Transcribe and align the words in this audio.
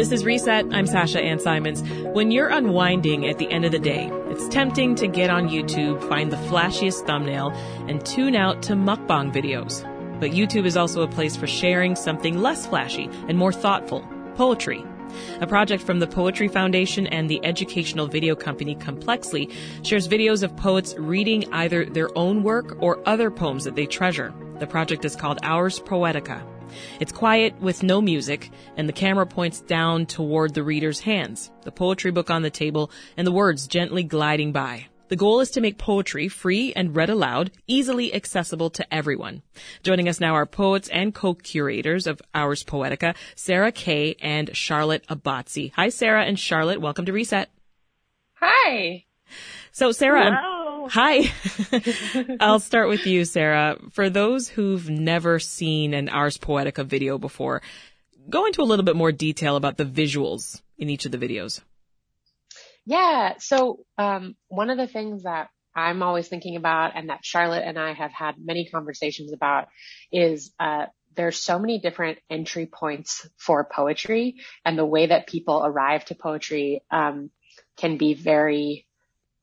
This 0.00 0.12
is 0.12 0.24
Reset. 0.24 0.64
I'm 0.72 0.86
Sasha 0.86 1.20
Ann 1.20 1.38
Simons. 1.38 1.82
When 2.14 2.30
you're 2.30 2.48
unwinding 2.48 3.26
at 3.26 3.36
the 3.36 3.50
end 3.50 3.66
of 3.66 3.70
the 3.70 3.78
day, 3.78 4.08
it's 4.30 4.48
tempting 4.48 4.94
to 4.94 5.06
get 5.06 5.28
on 5.28 5.50
YouTube, 5.50 6.02
find 6.08 6.32
the 6.32 6.38
flashiest 6.38 7.06
thumbnail, 7.06 7.50
and 7.86 8.02
tune 8.06 8.34
out 8.34 8.62
to 8.62 8.72
mukbang 8.72 9.30
videos. 9.30 9.82
But 10.18 10.30
YouTube 10.30 10.64
is 10.64 10.74
also 10.74 11.02
a 11.02 11.06
place 11.06 11.36
for 11.36 11.46
sharing 11.46 11.94
something 11.94 12.40
less 12.40 12.66
flashy 12.66 13.10
and 13.28 13.36
more 13.36 13.52
thoughtful 13.52 14.02
poetry. 14.36 14.82
A 15.42 15.46
project 15.46 15.82
from 15.82 15.98
the 15.98 16.06
Poetry 16.06 16.48
Foundation 16.48 17.06
and 17.08 17.28
the 17.28 17.44
educational 17.44 18.06
video 18.06 18.34
company 18.34 18.76
Complexly 18.76 19.50
shares 19.82 20.08
videos 20.08 20.42
of 20.42 20.56
poets 20.56 20.94
reading 20.96 21.44
either 21.52 21.84
their 21.84 22.08
own 22.16 22.42
work 22.42 22.74
or 22.80 23.06
other 23.06 23.30
poems 23.30 23.64
that 23.64 23.76
they 23.76 23.84
treasure. 23.84 24.32
The 24.60 24.66
project 24.66 25.04
is 25.04 25.14
called 25.14 25.40
Ours 25.42 25.78
Poetica. 25.78 26.42
It's 27.00 27.12
quiet 27.12 27.60
with 27.60 27.82
no 27.82 28.00
music, 28.00 28.50
and 28.76 28.88
the 28.88 28.92
camera 28.92 29.26
points 29.26 29.60
down 29.60 30.06
toward 30.06 30.54
the 30.54 30.62
reader's 30.62 31.00
hands, 31.00 31.50
the 31.62 31.72
poetry 31.72 32.10
book 32.10 32.30
on 32.30 32.42
the 32.42 32.50
table, 32.50 32.90
and 33.16 33.26
the 33.26 33.32
words 33.32 33.66
gently 33.66 34.02
gliding 34.02 34.52
by. 34.52 34.86
The 35.08 35.16
goal 35.16 35.40
is 35.40 35.50
to 35.50 35.60
make 35.60 35.76
poetry 35.76 36.28
free 36.28 36.72
and 36.74 36.94
read 36.94 37.10
aloud, 37.10 37.50
easily 37.66 38.14
accessible 38.14 38.70
to 38.70 38.94
everyone. 38.94 39.42
Joining 39.82 40.08
us 40.08 40.20
now 40.20 40.34
are 40.34 40.46
poets 40.46 40.88
and 40.88 41.12
co-curators 41.12 42.06
of 42.06 42.22
Ours 42.32 42.62
Poetica, 42.62 43.16
Sarah 43.34 43.72
Kay 43.72 44.14
and 44.20 44.56
Charlotte 44.56 45.04
Abotsi. 45.08 45.72
Hi, 45.74 45.88
Sarah 45.88 46.24
and 46.24 46.38
Charlotte. 46.38 46.80
Welcome 46.80 47.06
to 47.06 47.12
Reset. 47.12 47.50
Hi. 48.34 49.04
So, 49.72 49.90
Sarah, 49.90 50.30
Hello. 50.80 50.88
hi. 50.88 51.30
I'll 52.40 52.58
start 52.58 52.88
with 52.88 53.06
you, 53.06 53.26
Sarah. 53.26 53.76
For 53.90 54.08
those 54.08 54.48
who've 54.48 54.88
never 54.88 55.38
seen 55.38 55.92
an 55.92 56.08
Ours 56.08 56.38
Poetica 56.38 56.86
video 56.86 57.18
before, 57.18 57.60
go 58.30 58.46
into 58.46 58.62
a 58.62 58.64
little 58.64 58.84
bit 58.84 58.96
more 58.96 59.12
detail 59.12 59.56
about 59.56 59.76
the 59.76 59.84
visuals 59.84 60.62
in 60.78 60.88
each 60.88 61.04
of 61.04 61.12
the 61.12 61.18
videos. 61.18 61.60
Yeah. 62.86 63.34
So, 63.40 63.80
um, 63.98 64.36
one 64.48 64.70
of 64.70 64.78
the 64.78 64.86
things 64.86 65.24
that 65.24 65.48
I'm 65.74 66.02
always 66.02 66.28
thinking 66.28 66.56
about 66.56 66.92
and 66.94 67.10
that 67.10 67.26
Charlotte 67.26 67.64
and 67.66 67.78
I 67.78 67.92
have 67.92 68.12
had 68.12 68.36
many 68.38 68.66
conversations 68.66 69.34
about 69.34 69.68
is, 70.10 70.50
uh, 70.58 70.86
there's 71.14 71.42
so 71.42 71.58
many 71.58 71.78
different 71.78 72.18
entry 72.30 72.64
points 72.64 73.28
for 73.36 73.68
poetry 73.70 74.36
and 74.64 74.78
the 74.78 74.86
way 74.86 75.08
that 75.08 75.26
people 75.26 75.62
arrive 75.62 76.06
to 76.06 76.14
poetry, 76.14 76.82
um, 76.90 77.30
can 77.76 77.98
be 77.98 78.14
very 78.14 78.86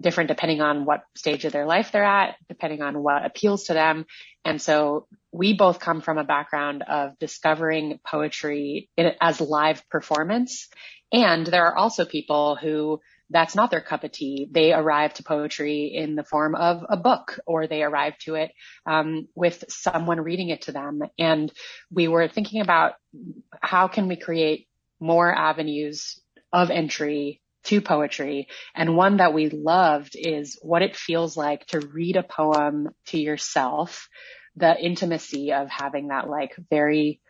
different 0.01 0.27
depending 0.27 0.61
on 0.61 0.85
what 0.85 1.01
stage 1.15 1.45
of 1.45 1.51
their 1.51 1.65
life 1.65 1.91
they're 1.91 2.03
at, 2.03 2.35
depending 2.47 2.81
on 2.81 3.01
what 3.01 3.25
appeals 3.25 3.65
to 3.65 3.73
them. 3.73 4.05
And 4.45 4.61
so 4.61 5.07
we 5.31 5.53
both 5.53 5.79
come 5.79 6.01
from 6.01 6.17
a 6.17 6.23
background 6.23 6.83
of 6.87 7.17
discovering 7.19 7.99
poetry 8.05 8.89
as 9.19 9.41
live 9.41 9.81
performance. 9.89 10.69
And 11.11 11.45
there 11.45 11.65
are 11.65 11.75
also 11.75 12.05
people 12.05 12.55
who 12.55 12.99
that's 13.29 13.55
not 13.55 13.71
their 13.71 13.81
cup 13.81 14.03
of 14.03 14.11
tea. 14.11 14.47
They 14.49 14.71
arrive 14.71 15.15
to 15.15 15.23
poetry 15.23 15.91
in 15.93 16.15
the 16.15 16.23
form 16.23 16.55
of 16.55 16.83
a 16.87 16.95
book 16.95 17.39
or 17.45 17.67
they 17.67 17.83
arrive 17.83 18.17
to 18.19 18.35
it 18.35 18.51
um, 18.85 19.27
with 19.35 19.65
someone 19.67 20.21
reading 20.21 20.49
it 20.49 20.63
to 20.63 20.71
them. 20.71 21.01
And 21.19 21.51
we 21.91 22.07
were 22.07 22.27
thinking 22.27 22.61
about 22.61 22.93
how 23.61 23.89
can 23.89 24.07
we 24.07 24.15
create 24.15 24.67
more 24.99 25.33
avenues 25.33 26.21
of 26.53 26.69
entry 26.69 27.41
to 27.67 27.81
poetry. 27.81 28.47
And 28.75 28.97
one 28.97 29.17
that 29.17 29.33
we 29.33 29.49
loved 29.49 30.15
is 30.15 30.57
what 30.61 30.81
it 30.81 30.95
feels 30.95 31.37
like 31.37 31.65
to 31.67 31.79
read 31.79 32.15
a 32.15 32.23
poem 32.23 32.89
to 33.07 33.19
yourself, 33.19 34.09
the 34.55 34.77
intimacy 34.77 35.53
of 35.53 35.69
having 35.69 36.07
that 36.07 36.29
like 36.29 36.55
very 36.69 37.21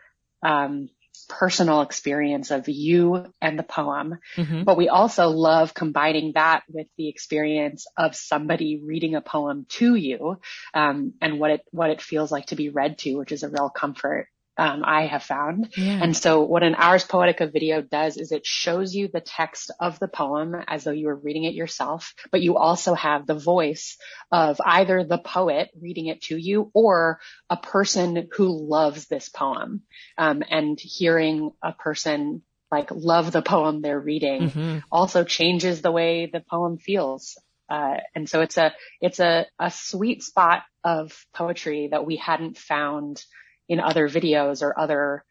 um, 0.42 0.88
personal 1.28 1.82
experience 1.82 2.50
of 2.50 2.68
you 2.68 3.26
and 3.40 3.58
the 3.58 3.64
poem. 3.64 4.18
Mm-hmm. 4.36 4.62
But 4.62 4.76
we 4.76 4.88
also 4.88 5.28
love 5.28 5.74
combining 5.74 6.32
that 6.34 6.62
with 6.68 6.86
the 6.96 7.08
experience 7.08 7.86
of 7.96 8.14
somebody 8.14 8.80
reading 8.82 9.14
a 9.14 9.20
poem 9.20 9.66
to 9.70 9.94
you, 9.94 10.38
um, 10.74 11.14
and 11.20 11.40
what 11.40 11.50
it, 11.50 11.60
what 11.72 11.90
it 11.90 12.00
feels 12.00 12.30
like 12.30 12.46
to 12.46 12.56
be 12.56 12.68
read 12.68 12.98
to, 12.98 13.16
which 13.16 13.32
is 13.32 13.42
a 13.42 13.48
real 13.48 13.70
comfort 13.70 14.28
um, 14.58 14.82
I 14.84 15.06
have 15.06 15.22
found. 15.22 15.72
Yeah. 15.76 16.00
And 16.02 16.16
so 16.16 16.42
what 16.42 16.64
an 16.64 16.74
Ours 16.74 17.04
Poetica 17.04 17.50
video 17.50 17.80
does 17.80 18.16
is 18.16 18.32
it 18.32 18.44
shows 18.44 18.94
you 18.94 19.08
the 19.08 19.20
text 19.20 19.70
of 19.80 19.98
the 20.00 20.08
poem 20.08 20.56
as 20.66 20.84
though 20.84 20.90
you 20.90 21.06
were 21.06 21.14
reading 21.14 21.44
it 21.44 21.54
yourself, 21.54 22.12
but 22.32 22.42
you 22.42 22.56
also 22.56 22.94
have 22.94 23.26
the 23.26 23.38
voice 23.38 23.96
of 24.32 24.60
either 24.64 25.04
the 25.04 25.18
poet 25.18 25.70
reading 25.80 26.06
it 26.06 26.22
to 26.22 26.36
you 26.36 26.70
or 26.74 27.20
a 27.48 27.56
person 27.56 28.28
who 28.32 28.68
loves 28.68 29.06
this 29.06 29.28
poem. 29.28 29.82
Um, 30.18 30.42
and 30.50 30.78
hearing 30.80 31.52
a 31.62 31.72
person 31.72 32.42
like 32.70 32.90
love 32.90 33.32
the 33.32 33.40
poem 33.40 33.80
they're 33.80 33.98
reading 33.98 34.50
mm-hmm. 34.50 34.78
also 34.92 35.24
changes 35.24 35.80
the 35.80 35.92
way 35.92 36.28
the 36.30 36.40
poem 36.40 36.78
feels. 36.78 37.38
Uh, 37.70 37.98
and 38.14 38.28
so 38.28 38.40
it's 38.40 38.58
a, 38.58 38.74
it's 39.00 39.20
a, 39.20 39.46
a 39.58 39.70
sweet 39.70 40.22
spot 40.22 40.62
of 40.84 41.24
poetry 41.34 41.88
that 41.90 42.04
we 42.04 42.16
hadn't 42.16 42.58
found 42.58 43.22
in 43.68 43.80
other 43.80 44.08
videos 44.08 44.62
or 44.62 44.78
other 44.78 45.24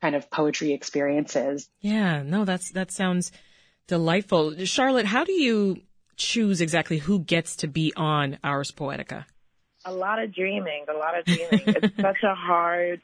kind 0.00 0.16
of 0.16 0.30
poetry 0.30 0.72
experiences. 0.72 1.68
Yeah, 1.80 2.22
no, 2.22 2.44
that's, 2.44 2.70
that 2.72 2.90
sounds 2.90 3.30
delightful. 3.86 4.64
Charlotte, 4.64 5.06
how 5.06 5.24
do 5.24 5.32
you 5.32 5.82
choose 6.16 6.60
exactly 6.60 6.98
who 6.98 7.20
gets 7.20 7.56
to 7.56 7.68
be 7.68 7.92
on 7.96 8.38
Ours 8.42 8.72
Poetica? 8.72 9.24
A 9.84 9.92
lot 9.92 10.22
of 10.22 10.34
dreaming, 10.34 10.86
a 10.88 10.96
lot 10.96 11.18
of 11.18 11.24
dreaming. 11.24 11.62
it's 11.66 11.96
such 12.00 12.22
a 12.22 12.34
hard 12.34 13.00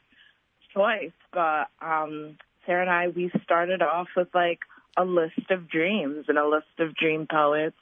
choice, 0.73 1.11
but, 1.31 1.67
um, 1.81 2.37
Sarah 2.65 2.81
and 2.81 2.89
I, 2.89 3.07
we 3.07 3.31
started 3.43 3.81
off 3.81 4.07
with 4.15 4.27
like 4.33 4.59
a 4.97 5.03
list 5.03 5.49
of 5.49 5.69
dreams 5.69 6.25
and 6.27 6.37
a 6.37 6.47
list 6.47 6.67
of 6.79 6.95
dream 6.95 7.27
poets, 7.29 7.77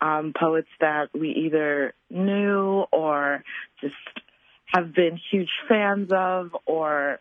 um, 0.00 0.32
poets 0.38 0.68
that 0.80 1.08
we 1.12 1.30
either 1.30 1.94
knew 2.10 2.84
or 2.90 3.44
just 3.80 3.94
have 4.68 4.94
been 4.94 5.18
huge 5.30 5.50
fans 5.68 6.10
of 6.12 6.54
or 6.66 7.20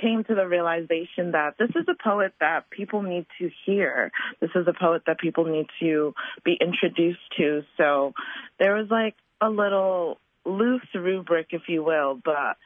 came 0.00 0.24
to 0.24 0.34
the 0.34 0.46
realization 0.46 1.32
that 1.32 1.54
this 1.58 1.70
is 1.70 1.86
a 1.88 1.94
poet 2.02 2.34
that 2.40 2.68
people 2.70 3.02
need 3.02 3.26
to 3.38 3.50
hear. 3.64 4.12
This 4.40 4.50
is 4.54 4.66
a 4.68 4.74
poet 4.78 5.02
that 5.06 5.18
people 5.18 5.44
need 5.44 5.66
to 5.80 6.14
be 6.44 6.56
introduced 6.60 7.20
to. 7.38 7.62
So 7.76 8.12
there 8.58 8.74
was 8.74 8.88
like 8.90 9.14
a 9.40 9.48
little 9.48 10.18
loose 10.44 10.86
rubric, 10.94 11.48
if 11.50 11.62
you 11.68 11.82
will, 11.82 12.20
but 12.22 12.56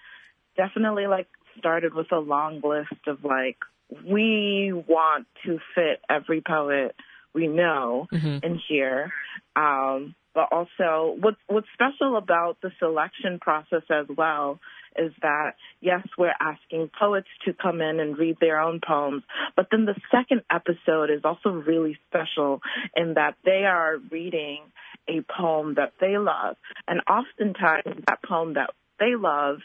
definitely 0.57 1.07
like 1.07 1.29
started 1.59 1.95
with 1.95 2.11
a 2.13 2.19
long 2.19 2.61
list 2.63 3.07
of 3.07 3.25
like, 3.25 3.59
we 4.05 4.73
want 4.73 5.27
to 5.45 5.59
fit 5.75 6.01
every 6.09 6.41
poet 6.41 6.95
we 7.33 7.47
know 7.47 8.09
mm-hmm. 8.13 8.45
in 8.45 8.61
here. 8.69 9.13
Um, 9.55 10.15
but 10.35 10.49
also 10.53 11.17
what's 11.21 11.41
what's 11.49 11.67
special 11.75 12.17
about 12.17 12.59
the 12.63 12.71
selection 12.79 13.39
process 13.41 13.83
as 13.91 14.07
well 14.17 14.61
is 14.97 15.13
that 15.23 15.53
yes, 15.81 16.07
we're 16.19 16.35
asking 16.41 16.91
poets 16.99 17.29
to 17.45 17.53
come 17.53 17.81
in 17.81 18.01
and 18.01 18.19
read 18.19 18.37
their 18.41 18.61
own 18.61 18.81
poems, 18.87 19.23
but 19.57 19.69
then 19.71 19.85
the 19.85 19.95
second 20.11 20.43
episode 20.51 21.11
is 21.11 21.21
also 21.25 21.51
really 21.51 21.99
special 22.09 22.61
in 22.97 23.15
that 23.15 23.37
they 23.45 23.65
are 23.65 23.99
reading 24.11 24.61
a 25.09 25.21
poem 25.23 25.75
that 25.75 25.93
they 26.01 26.19
love. 26.19 26.57
And 26.87 27.01
oftentimes 27.09 28.05
that 28.07 28.23
poem 28.23 28.55
that 28.55 28.71
they 28.99 29.15
love 29.17 29.59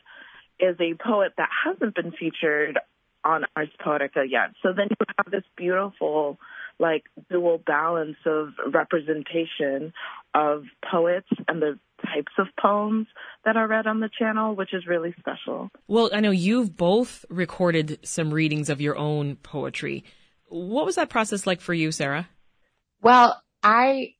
is 0.59 0.77
a 0.79 0.93
poet 0.93 1.33
that 1.37 1.49
hasn't 1.65 1.95
been 1.95 2.11
featured 2.11 2.79
on 3.23 3.43
Ours 3.55 3.69
Poetica 3.83 4.29
yet. 4.29 4.51
So 4.61 4.71
then 4.73 4.87
you 4.89 5.05
have 5.17 5.31
this 5.31 5.43
beautiful 5.57 6.37
like 6.79 7.03
dual 7.29 7.61
balance 7.65 8.17
of 8.25 8.49
representation 8.71 9.93
of 10.33 10.63
poets 10.89 11.27
and 11.47 11.61
the 11.61 11.79
types 12.05 12.33
of 12.37 12.47
poems 12.59 13.07
that 13.45 13.55
are 13.55 13.67
read 13.67 13.87
on 13.87 13.99
the 13.99 14.09
channel, 14.19 14.55
which 14.55 14.73
is 14.73 14.85
really 14.85 15.13
special. 15.19 15.69
Well, 15.87 16.09
I 16.13 16.19
know 16.19 16.31
you've 16.31 16.75
both 16.75 17.25
recorded 17.29 17.99
some 18.03 18.33
readings 18.33 18.69
of 18.69 18.81
your 18.81 18.97
own 18.97 19.37
poetry. 19.37 20.03
What 20.47 20.85
was 20.85 20.95
that 20.95 21.09
process 21.09 21.47
like 21.47 21.61
for 21.61 21.73
you, 21.73 21.91
Sarah? 21.91 22.27
Well, 23.01 23.41
I 23.63 24.13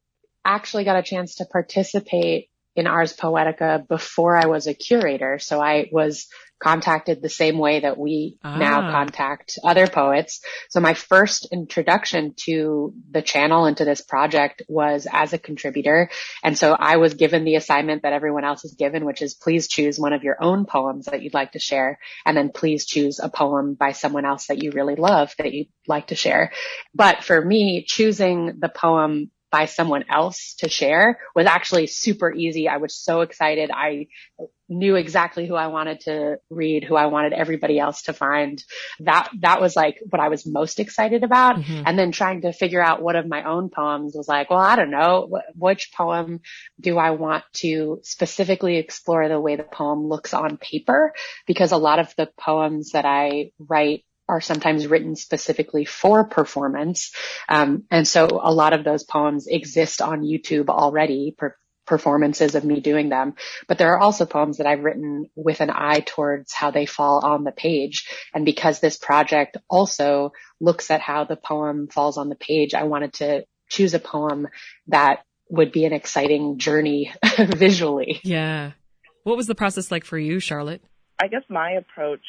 actually 0.44 0.83
got 0.85 0.97
a 0.97 1.03
chance 1.03 1.35
to 1.35 1.45
participate 1.45 2.50
in 2.75 2.88
Ours 2.88 3.16
Poetica 3.16 3.88
before 3.88 4.36
I 4.36 4.48
was 4.48 4.68
a 4.68 4.74
curator. 4.74 5.39
So 5.39 5.62
I 5.62 5.89
was 5.92 6.27
contacted 6.60 7.22
the 7.22 7.30
same 7.30 7.57
way 7.57 7.81
that 7.81 7.98
we 7.98 8.38
ah. 8.44 8.57
now 8.57 8.92
contact 8.92 9.60
other 9.63 9.88
poets. 9.88 10.42
So 10.69 10.80
my 10.80 10.94
first 10.94 11.48
introduction 11.51 12.33
to 12.45 12.94
the 13.12 13.22
channel 13.22 13.66
and 13.66 13.75
to 13.77 13.86
this 13.86 14.01
project 14.01 14.63
was 14.68 15.06
as 15.12 15.33
a 15.33 15.38
contributor. 15.38 16.10
And 16.44 16.57
so 16.57 16.74
I 16.74 16.98
was 16.98 17.13
given 17.13 17.44
the 17.44 17.56
assignment 17.56 18.04
that 18.04 18.13
everyone 18.13 18.45
else 18.45 18.63
is 18.63 18.74
given, 18.74 19.06
which 19.06 19.22
is 19.22 19.36
please 19.36 19.68
choose 19.68 20.00
one 20.00 20.13
of 20.13 20.24
your 20.24 20.42
own 20.42 20.66
poems 20.66 21.06
that 21.06 21.22
you'd 21.22 21.33
like 21.33 21.51
to 21.54 21.60
share. 21.60 22.00
And 22.25 22.38
then 22.38 22.51
please 22.54 22.86
choose 22.86 23.19
a 23.19 23.30
poem 23.30 23.75
by 23.75 23.92
someone 23.92 24.25
else 24.25 24.48
that 24.48 24.63
you 24.63 24.72
really 24.72 24.95
love 24.95 25.33
that 25.38 25.54
you'd 25.54 25.69
like 25.88 26.07
to 26.07 26.16
share. 26.16 26.51
But 26.94 27.24
for 27.24 27.44
me, 27.44 27.83
choosing 27.86 28.60
the 28.60 28.69
poem 28.69 29.30
by 29.55 29.67
someone 29.67 30.03
else 30.09 30.55
to 30.57 30.67
share 30.67 31.17
was 31.33 31.45
actually 31.45 31.87
super 31.87 32.29
easy. 32.29 32.67
I 32.67 32.75
was 32.75 32.93
so 32.93 33.21
excited. 33.21 33.71
I 33.71 34.07
knew 34.67 34.97
exactly 34.97 35.47
who 35.47 35.55
I 35.55 35.67
wanted 35.67 36.01
to 36.01 36.39
read, 36.49 36.83
who 36.83 36.97
I 36.97 37.05
wanted 37.05 37.31
everybody 37.31 37.79
else 37.79 38.01
to 38.03 38.13
find. 38.13 38.61
That, 38.99 39.29
that 39.39 39.61
was 39.61 39.73
like 39.73 40.01
what 40.09 40.19
I 40.19 40.27
was 40.27 40.45
most 40.45 40.81
excited 40.81 41.23
about. 41.23 41.55
Mm-hmm. 41.55 41.83
And 41.85 41.97
then 41.97 42.11
trying 42.11 42.41
to 42.41 42.51
figure 42.51 42.83
out 42.83 43.01
what 43.01 43.15
of 43.15 43.29
my 43.29 43.43
own 43.43 43.69
poems 43.69 44.13
was 44.13 44.27
like, 44.27 44.49
well, 44.49 44.59
I 44.59 44.75
don't 44.75 44.91
know. 44.91 45.29
Which 45.55 45.93
poem 45.95 46.41
do 46.77 46.97
I 46.97 47.11
want 47.11 47.45
to 47.61 48.01
specifically 48.03 48.75
explore 48.75 49.29
the 49.29 49.39
way 49.39 49.55
the 49.55 49.63
poem 49.63 50.09
looks 50.09 50.33
on 50.33 50.57
paper? 50.57 51.13
Because 51.47 51.71
a 51.71 51.77
lot 51.77 51.99
of 51.99 52.13
the 52.17 52.27
poems 52.37 52.91
that 52.91 53.05
I 53.05 53.51
write 53.57 54.03
are 54.27 54.42
sometimes 54.42 54.88
written 54.88 55.16
specifically 55.16 55.86
for 55.86 56.24
performance. 56.24 57.12
Um, 57.48 57.83
and 57.92 58.07
so 58.07 58.27
a 58.42 58.51
lot 58.51 58.74
of 58.74 58.83
those 58.83 59.04
poems 59.04 59.48
exist 59.48 60.01
on 60.01 60.22
YouTube 60.22 60.69
already, 60.69 61.36
per- 61.38 61.56
performances 61.86 62.56
of 62.56 62.66
me 62.66 62.80
doing 62.80 63.10
them. 63.10 63.36
But 63.68 63.77
there 63.77 63.94
are 63.94 64.00
also 64.00 64.25
poems 64.25 64.57
that 64.57 64.68
I've 64.68 64.83
written 64.83 65.30
with 65.36 65.62
an 65.62 65.69
eye 65.69 66.01
towards 66.06 66.54
how 66.54 66.72
they 66.72 66.86
fall 66.86 67.24
on 67.24 67.44
the 67.44 67.51
page. 67.51 68.07
And 68.33 68.45
because 68.45 68.80
this 68.80 68.98
project 68.98 69.57
also 69.69 70.31
looks 70.60 70.89
at 70.89 71.01
how 71.01 71.25
the 71.25 71.36
poem 71.36 71.88
falls 71.88 72.18
on 72.18 72.30
the 72.30 72.36
page, 72.36 72.74
I 72.74 72.83
wanted 72.83 73.13
to 73.13 73.45
choose 73.69 73.94
a 73.94 74.00
poem 74.00 74.48
that 74.88 75.24
would 75.50 75.72
be 75.72 75.86
an 75.86 75.94
exciting 75.94 76.57
journey 76.57 77.13
visually. 77.38 78.19
Yeah. 78.24 78.72
What 79.24 79.38
was 79.38 79.48
the 79.48 79.56
process 79.56 79.92
like 79.92 80.06
for 80.06 80.18
you, 80.18 80.39
Charlotte? 80.39 80.81
I 81.22 81.27
guess 81.27 81.44
my 81.50 81.72
approach 81.72 82.25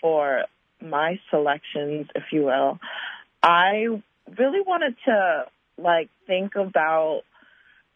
for 0.00 0.44
my 0.82 1.20
selections, 1.30 2.08
if 2.14 2.24
you 2.32 2.44
will, 2.44 2.78
I 3.42 3.86
really 4.38 4.60
wanted 4.60 4.96
to 5.06 5.44
like 5.78 6.10
think 6.26 6.56
about 6.56 7.22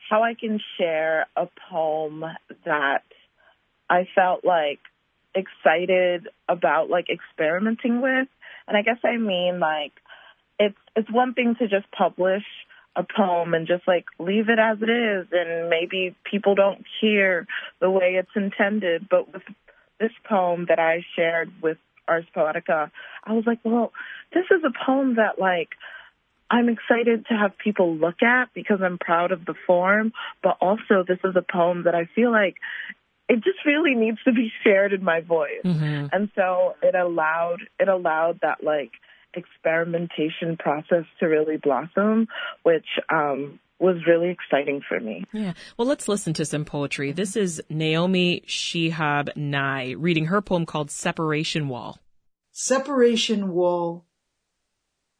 how 0.08 0.22
I 0.22 0.34
can 0.34 0.60
share 0.78 1.26
a 1.36 1.48
poem 1.70 2.24
that 2.64 3.04
I 3.88 4.06
felt 4.14 4.44
like 4.44 4.80
excited 5.34 6.28
about 6.48 6.90
like 6.90 7.06
experimenting 7.10 8.00
with. 8.00 8.28
And 8.66 8.76
I 8.76 8.82
guess 8.82 8.98
I 9.04 9.16
mean 9.16 9.60
like 9.60 9.92
it's 10.58 10.76
it's 10.96 11.10
one 11.10 11.34
thing 11.34 11.56
to 11.58 11.68
just 11.68 11.90
publish 11.90 12.44
a 12.96 13.02
poem 13.02 13.54
and 13.54 13.66
just 13.66 13.86
like 13.88 14.04
leave 14.18 14.48
it 14.48 14.58
as 14.58 14.78
it 14.80 14.90
is 14.90 15.26
and 15.32 15.68
maybe 15.68 16.14
people 16.30 16.54
don't 16.54 16.84
hear 17.00 17.46
the 17.80 17.90
way 17.90 18.16
it's 18.18 18.30
intended. 18.36 19.08
But 19.08 19.32
with 19.32 19.42
this 19.98 20.12
poem 20.28 20.66
that 20.68 20.78
I 20.78 21.04
shared 21.16 21.50
with 21.62 21.78
Ours 22.08 22.24
Poetica, 22.36 22.90
I 23.24 23.32
was 23.32 23.44
like, 23.46 23.60
well, 23.64 23.92
this 24.32 24.44
is 24.50 24.62
a 24.64 24.86
poem 24.86 25.16
that 25.16 25.38
like 25.38 25.70
I'm 26.50 26.68
excited 26.68 27.26
to 27.28 27.34
have 27.34 27.56
people 27.58 27.96
look 27.96 28.22
at 28.22 28.52
because 28.54 28.80
I'm 28.82 28.98
proud 28.98 29.32
of 29.32 29.44
the 29.44 29.54
form, 29.66 30.12
but 30.42 30.56
also 30.60 31.04
this 31.06 31.18
is 31.24 31.34
a 31.36 31.42
poem 31.42 31.84
that 31.84 31.94
I 31.94 32.08
feel 32.14 32.30
like 32.30 32.56
it 33.28 33.36
just 33.36 33.64
really 33.64 33.94
needs 33.94 34.18
to 34.24 34.32
be 34.32 34.52
shared 34.62 34.92
in 34.92 35.02
my 35.02 35.20
voice. 35.20 35.64
Mm-hmm. 35.64 36.06
And 36.12 36.30
so 36.34 36.74
it 36.82 36.94
allowed 36.94 37.58
it 37.80 37.88
allowed 37.88 38.40
that 38.42 38.62
like 38.62 38.92
experimentation 39.34 40.56
process 40.58 41.04
to 41.20 41.26
really 41.26 41.56
blossom, 41.56 42.28
which 42.62 42.86
um 43.12 43.58
was 43.78 43.96
really 44.06 44.30
exciting 44.30 44.80
for 44.88 45.00
me. 45.00 45.24
Yeah. 45.32 45.54
Well, 45.76 45.88
let's 45.88 46.08
listen 46.08 46.32
to 46.34 46.44
some 46.44 46.64
poetry. 46.64 47.12
This 47.12 47.36
is 47.36 47.62
Naomi 47.68 48.42
Shihab 48.46 49.36
Nye 49.36 49.90
reading 49.92 50.26
her 50.26 50.40
poem 50.40 50.64
called 50.66 50.90
Separation 50.90 51.68
Wall. 51.68 51.98
Separation 52.52 53.50
Wall. 53.52 54.06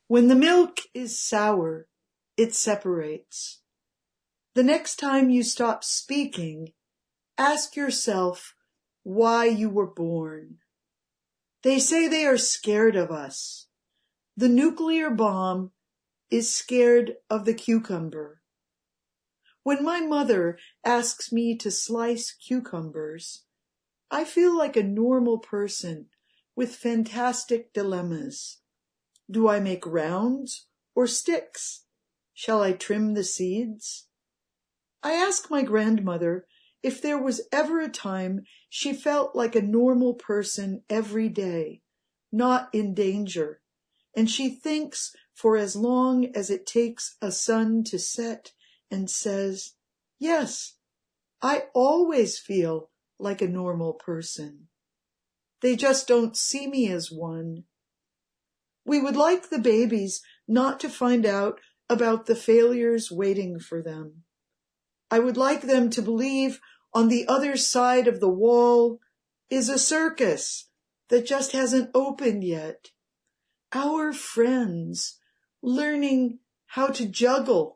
When 0.07 0.29
the 0.29 0.35
milk 0.35 0.79
is 0.95 1.19
sour, 1.19 1.89
it 2.37 2.55
separates. 2.55 3.61
The 4.55 4.63
next 4.63 4.97
time 4.97 5.31
you 5.31 5.43
stop 5.43 5.83
speaking, 5.83 6.73
ask 7.37 7.75
yourself 7.75 8.55
why 9.03 9.47
you 9.47 9.69
were 9.69 9.87
born. 9.87 10.59
They 11.63 11.79
say 11.79 12.07
they 12.07 12.25
are 12.25 12.39
scared 12.39 12.95
of 12.95 13.11
us. 13.11 13.67
The 14.37 14.49
nuclear 14.49 15.11
bomb 15.11 15.73
is 16.31 16.55
scared 16.55 17.15
of 17.29 17.45
the 17.45 17.55
cucumber. 17.55 18.43
When 19.65 19.83
my 19.83 20.01
mother 20.01 20.59
asks 20.85 21.33
me 21.33 21.57
to 21.57 21.71
slice 21.71 22.33
cucumbers, 22.33 23.45
I 24.11 24.25
feel 24.25 24.57
like 24.57 24.77
a 24.77 24.83
normal 24.83 25.39
person 25.39 26.11
with 26.55 26.77
fantastic 26.77 27.73
dilemmas. 27.73 28.59
Do 29.31 29.49
I 29.49 29.61
make 29.61 29.87
rounds 29.87 30.67
or 30.95 31.07
sticks? 31.07 31.87
Shall 32.35 32.63
I 32.63 32.73
trim 32.73 33.15
the 33.15 33.25
seeds? 33.25 34.07
I 35.03 35.15
ask 35.15 35.51
my 35.51 35.63
grandmother 35.63 36.47
if 36.83 37.01
there 37.01 37.19
was 37.19 37.49
ever 37.51 37.81
a 37.81 37.89
time 37.89 38.45
she 38.69 38.93
felt 38.93 39.35
like 39.35 39.57
a 39.57 39.63
normal 39.63 40.13
person 40.13 40.83
every 40.91 41.31
day, 41.31 41.81
not 42.31 42.69
in 42.75 42.93
danger, 42.93 43.63
and 44.15 44.31
she 44.31 44.51
thinks 44.51 45.17
for 45.33 45.57
as 45.57 45.75
long 45.75 46.27
as 46.37 46.51
it 46.51 46.67
takes 46.67 47.17
a 47.23 47.33
sun 47.33 47.83
to 47.85 47.99
set 47.99 48.53
and 48.95 49.11
says, 49.11 49.73
yes, 50.21 50.77
I 51.43 51.65
always 51.75 52.39
feel 52.39 52.91
like 53.19 53.43
a 53.43 53.49
normal 53.49 53.95
person. 53.95 54.69
They 55.63 55.75
just 55.75 56.07
don't 56.07 56.37
see 56.37 56.69
me 56.69 56.89
as 56.93 57.11
one. 57.11 57.65
We 58.87 59.01
would 59.01 59.17
like 59.17 59.51
the 59.51 59.59
babies 59.59 60.23
not 60.47 60.79
to 60.81 60.89
find 60.89 61.27
out 61.27 61.59
about 61.91 62.27
the 62.27 62.37
failures 62.37 63.11
waiting 63.11 63.59
for 63.59 63.83
them. 63.83 64.23
I 65.11 65.19
would 65.19 65.37
like 65.37 65.63
them 65.63 65.91
to 65.91 66.01
believe 66.01 66.61
on 66.93 67.09
the 67.09 67.27
other 67.27 67.57
side 67.57 68.07
of 68.07 68.21
the 68.21 68.29
wall 68.29 69.01
is 69.51 69.69
a 69.69 69.79
circus 69.79 70.69
that 71.09 71.27
just 71.27 71.51
hasn't 71.51 71.91
opened 71.95 72.45
yet. 72.45 72.91
Our 73.73 74.13
friends 74.13 75.19
learning 75.63 76.39
how 76.67 76.89
to 76.89 77.07
juggle, 77.07 77.74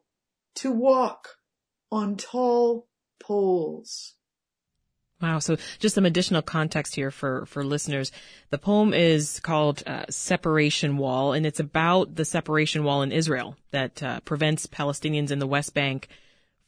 to 0.58 0.70
walk 0.70 1.28
on 1.90 2.16
tall 2.16 2.88
poles. 3.20 4.14
Wow. 5.20 5.40
So 5.40 5.56
just 5.80 5.96
some 5.96 6.06
additional 6.06 6.42
context 6.42 6.94
here 6.94 7.10
for, 7.10 7.44
for 7.46 7.64
listeners. 7.64 8.12
The 8.50 8.58
poem 8.58 8.94
is 8.94 9.40
called 9.40 9.82
uh, 9.84 10.04
Separation 10.10 10.96
Wall, 10.96 11.32
and 11.32 11.44
it's 11.44 11.58
about 11.58 12.14
the 12.14 12.24
separation 12.24 12.84
wall 12.84 13.02
in 13.02 13.10
Israel 13.10 13.56
that 13.72 14.00
uh, 14.02 14.20
prevents 14.20 14.66
Palestinians 14.66 15.32
in 15.32 15.40
the 15.40 15.46
West 15.46 15.74
Bank 15.74 16.08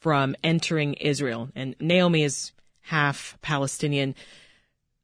from 0.00 0.34
entering 0.42 0.94
Israel. 0.94 1.48
And 1.54 1.76
Naomi 1.78 2.24
is 2.24 2.50
half 2.80 3.38
Palestinian. 3.40 4.16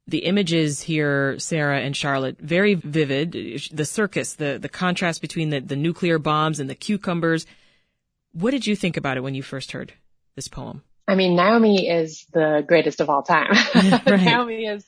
The 0.07 0.19
images 0.19 0.81
here, 0.81 1.39
Sarah 1.39 1.79
and 1.79 1.95
Charlotte, 1.95 2.39
very 2.39 2.73
vivid. 2.73 3.31
The 3.71 3.85
circus, 3.85 4.33
the, 4.33 4.57
the 4.61 4.69
contrast 4.69 5.21
between 5.21 5.51
the, 5.51 5.61
the 5.61 5.75
nuclear 5.77 6.19
bombs 6.19 6.59
and 6.59 6.69
the 6.69 6.75
cucumbers. 6.75 7.45
What 8.39 8.51
did 8.51 8.67
you 8.67 8.75
think 8.75 8.97
about 8.97 9.17
it 9.17 9.21
when 9.21 9.33
you 9.33 9.41
first 9.41 9.71
heard 9.71 9.93
this 10.35 10.47
poem? 10.47 10.83
I 11.07 11.15
mean, 11.15 11.35
Naomi 11.35 11.89
is 11.89 12.23
the 12.33 12.63
greatest 12.67 13.01
of 13.01 13.09
all 13.09 13.23
time. 13.23 13.51
Naomi 14.05 14.65
is, 14.65 14.85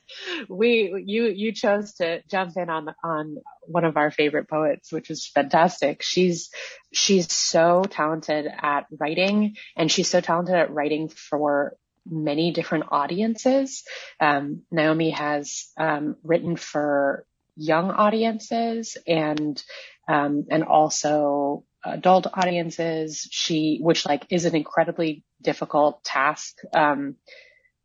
we, 0.48 1.04
you, 1.08 1.26
you 1.26 1.52
chose 1.52 1.94
to 1.94 2.22
jump 2.30 2.56
in 2.58 2.70
on, 2.70 2.94
on 3.04 3.38
one 3.62 3.86
of 3.86 3.98
our 3.98 4.12
favorite 4.12 4.48
poets, 4.48 4.92
which 4.92 5.10
is 5.10 5.26
fantastic. 5.26 6.04
She's, 6.04 6.52
she's 6.94 7.34
so 7.34 7.84
talented 7.90 8.46
at 8.46 8.86
writing 9.00 9.56
and 9.76 9.92
she's 9.92 10.10
so 10.10 10.22
talented 10.22 10.54
at 10.54 10.72
writing 10.72 11.10
for 11.10 11.76
many 12.08 12.52
different 12.52 12.86
audiences. 12.92 13.84
Um, 14.20 14.62
Naomi 14.70 15.10
has, 15.10 15.70
um, 15.76 16.18
written 16.22 16.56
for 16.56 17.26
young 17.56 17.90
audiences 17.90 18.96
and, 19.08 19.60
um, 20.10 20.46
and 20.50 20.64
also 20.64 21.64
adult 21.86 22.28
audiences. 22.34 23.28
She, 23.32 23.80
which 23.82 24.06
like 24.06 24.26
is 24.30 24.46
an 24.46 24.56
incredibly 24.56 25.24
difficult 25.42 26.04
task, 26.04 26.58
um, 26.74 27.16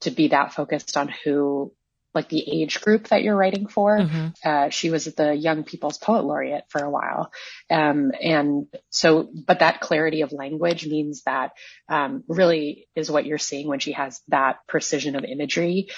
to 0.00 0.10
be 0.10 0.28
that 0.28 0.52
focused 0.52 0.96
on 0.96 1.12
who, 1.24 1.72
like 2.14 2.28
the 2.28 2.62
age 2.62 2.80
group 2.80 3.08
that 3.08 3.22
you're 3.22 3.36
writing 3.36 3.66
for. 3.66 3.98
Mm-hmm. 3.98 4.28
Uh, 4.44 4.68
she 4.68 4.90
was 4.90 5.04
the 5.06 5.34
Young 5.34 5.64
People's 5.64 5.98
Poet 5.98 6.24
Laureate 6.24 6.64
for 6.68 6.80
a 6.80 6.90
while. 6.90 7.32
Um, 7.68 8.12
and 8.22 8.66
so, 8.90 9.28
but 9.34 9.58
that 9.58 9.80
clarity 9.80 10.20
of 10.20 10.32
language 10.32 10.86
means 10.86 11.22
that, 11.24 11.52
um, 11.88 12.22
really 12.28 12.86
is 12.94 13.10
what 13.10 13.26
you're 13.26 13.38
seeing 13.38 13.66
when 13.66 13.80
she 13.80 13.92
has 13.92 14.20
that 14.28 14.58
precision 14.68 15.16
of 15.16 15.24
imagery. 15.24 15.88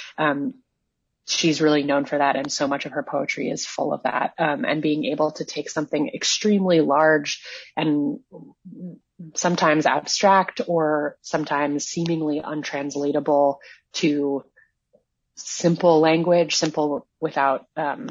She's 1.26 1.61
really 1.61 1.83
known 1.83 2.04
for 2.04 2.18
that 2.18 2.37
and 2.37 2.50
so 2.50 2.68
much 2.68 2.87
of 2.87 2.92
her 2.92 3.02
poetry 3.02 3.50
is 3.50 3.66
full 3.66 3.92
of 3.92 4.02
that. 4.04 4.35
Um, 4.38 4.64
and 4.64 4.80
being 4.80 5.04
able 5.06 5.33
to 5.33 5.45
take 5.45 5.68
something 5.68 6.11
extremely 6.14 6.80
large 6.80 7.42
and 7.76 8.21
sometimes 9.35 9.87
abstract 9.87 10.61
or 10.66 11.16
sometimes 11.23 11.85
seemingly 11.87 12.40
untranslatable 12.45 13.61
to 13.95 14.45
simple 15.35 16.00
language 16.00 16.54
simple 16.54 17.06
without 17.21 17.66
um, 17.76 18.09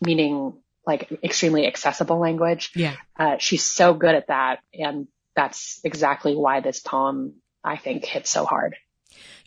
meaning 0.00 0.54
like 0.86 1.10
extremely 1.24 1.66
accessible 1.66 2.18
language. 2.18 2.70
Yeah. 2.76 2.94
Uh, 3.18 3.36
she's 3.38 3.64
so 3.64 3.92
good 3.92 4.14
at 4.14 4.28
that 4.28 4.60
and 4.72 5.08
that's 5.36 5.80
exactly 5.84 6.34
why 6.34 6.60
this 6.60 6.80
poem 6.80 7.34
i 7.62 7.76
think 7.76 8.04
hits 8.04 8.30
so 8.30 8.44
hard 8.44 8.74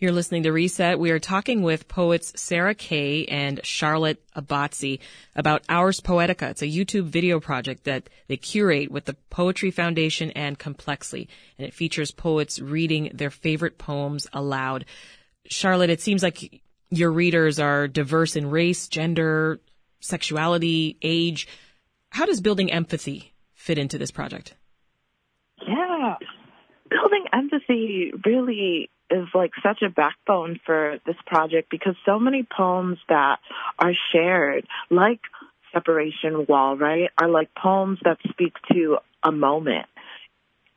You're 0.02 0.14
listening 0.14 0.44
to 0.44 0.54
Reset. 0.54 0.98
We 0.98 1.12
are 1.12 1.20
talking 1.20 1.62
with 1.62 1.90
poets 1.90 2.32
Sarah 2.42 2.74
Kay 2.74 3.26
and 3.26 3.60
Charlotte 3.66 4.24
Abotsi 4.34 5.00
about 5.36 5.64
Ours 5.68 6.00
Poetica. 6.00 6.52
It's 6.52 6.62
a 6.62 6.68
YouTube 6.68 7.04
video 7.04 7.42
project 7.42 7.84
that 7.84 8.10
they 8.30 8.38
curate 8.38 8.90
with 8.90 9.04
the 9.04 9.18
Poetry 9.30 9.72
Foundation 9.72 10.32
and 10.32 10.58
Complexly, 10.58 11.28
and 11.58 11.68
it 11.68 11.74
features 11.74 12.12
poets 12.12 12.62
reading 12.62 13.12
their 13.14 13.30
favorite 13.30 13.78
poems 13.78 14.26
aloud. 14.32 14.86
Charlotte, 15.50 15.90
it 15.90 16.00
seems 16.00 16.24
like 16.24 16.62
your 16.90 17.12
readers 17.12 17.60
are 17.60 17.90
diverse 17.90 18.38
in 18.38 18.50
race, 18.50 18.88
gender, 18.88 19.60
sexuality, 20.00 20.96
age. 21.02 21.46
How 22.12 22.26
does 22.26 22.40
building 22.40 22.72
empathy 22.72 23.34
fit 23.54 23.78
into 23.78 23.98
this 23.98 24.12
project? 24.12 24.56
Yeah. 25.68 26.16
Building 26.90 27.26
empathy 27.34 28.14
really 28.26 28.90
is 29.12 29.28
like 29.34 29.52
such 29.64 29.82
a 29.82 29.90
backbone 29.90 30.60
for 30.66 31.00
this 31.06 31.16
project 31.26 31.70
because 31.70 31.96
so 32.06 32.20
many 32.20 32.44
poems 32.44 32.98
that 33.08 33.40
are 33.78 33.94
shared, 34.12 34.68
like 34.90 35.20
Separation 35.74 36.46
Wall, 36.48 36.78
right, 36.78 37.10
are 37.18 37.30
like 37.30 37.50
poems 37.56 38.00
that 38.04 38.18
speak 38.30 38.54
to 38.72 38.98
a 39.24 39.32
moment, 39.32 39.86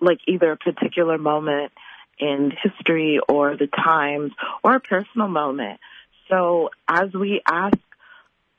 like 0.01 0.19
either 0.27 0.53
a 0.53 0.57
particular 0.57 1.19
moment 1.19 1.73
in 2.19 2.53
history 2.63 3.21
or 3.29 3.57
the 3.57 3.67
times 3.67 4.33
or 4.63 4.77
a 4.77 4.81
personal 4.81 5.29
moment. 5.29 5.81
So 6.29 6.71
as 6.89 7.13
we 7.13 7.41
ask 7.47 7.77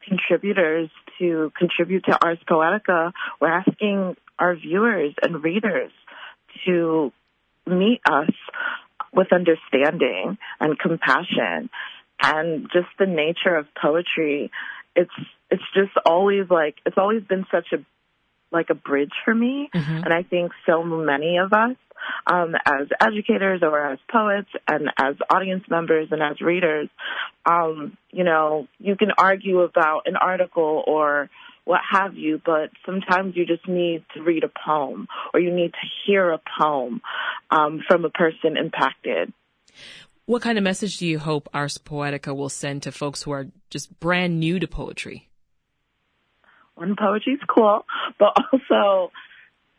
contributors 0.08 0.90
to 1.20 1.52
contribute 1.58 2.06
to 2.06 2.26
Ours 2.26 2.40
Poetica, 2.50 3.12
we're 3.40 3.48
asking 3.48 4.16
our 4.38 4.56
viewers 4.56 5.14
and 5.22 5.44
readers 5.44 5.92
to 6.66 7.12
meet 7.66 8.02
us 8.10 8.30
with 9.14 9.32
understanding 9.32 10.38
and 10.60 10.80
compassion 10.80 11.70
and 12.22 12.70
just 12.72 12.88
the 13.00 13.06
nature 13.06 13.56
of 13.56 13.68
poetry. 13.80 14.52
It's, 14.96 15.12
it's 15.50 15.64
just 15.74 15.92
always 16.06 16.50
like, 16.50 16.76
it's 16.86 16.98
always 16.98 17.24
been 17.24 17.46
such 17.52 17.68
a, 17.74 17.78
like 18.52 18.70
a 18.70 18.76
bridge 18.76 19.14
for 19.26 19.34
me. 19.34 19.70
Mm-hmm. 19.74 20.04
And 20.04 20.14
I 20.14 20.24
think 20.24 20.52
so 20.66 20.84
many 20.84 21.38
of 21.38 21.54
us, 21.54 21.76
um, 22.28 22.54
as 22.66 22.88
educators 23.02 23.62
or 23.64 23.94
as 23.94 24.00
poets 24.12 24.50
and 24.68 24.90
as 24.98 25.16
audience 25.30 25.64
members 25.70 26.10
and 26.12 26.22
as 26.22 26.42
readers, 26.42 26.90
um, 27.46 27.98
you 28.12 28.24
know, 28.24 28.68
you 28.80 28.96
can 28.96 29.12
argue 29.18 29.62
about 29.62 30.04
an 30.06 30.16
article 30.16 30.84
or 30.86 31.30
what 31.66 31.82
have 31.92 32.16
you, 32.16 32.42
but 32.46 32.72
sometimes 32.86 33.36
you 33.36 33.46
just 33.46 33.68
need 33.68 34.04
to 34.16 34.22
read 34.22 34.44
a 34.44 34.52
poem 34.66 35.08
or 35.34 35.40
you 35.40 35.54
need 35.54 35.72
to 35.72 35.88
hear 36.06 36.32
a 36.32 36.40
poem 36.60 37.02
um, 37.50 37.82
from 37.88 38.06
a 38.06 38.10
person 38.10 38.58
impacted. 38.58 39.32
What 40.26 40.42
kind 40.42 40.58
of 40.58 40.64
message 40.64 40.98
do 40.98 41.06
you 41.06 41.20
hope 41.20 41.50
Ours 41.54 41.78
Poetica 41.78 42.36
will 42.36 42.50
send 42.50 42.84
to 42.84 42.92
folks 42.92 43.24
who 43.24 43.32
are 43.32 43.48
just 43.70 44.00
brand 44.00 44.40
new 44.40 44.60
to 44.60 44.68
poetry? 44.68 45.30
One, 46.76 46.96
poetry's 46.98 47.40
cool, 47.48 47.86
but 48.20 48.34
also 48.52 49.12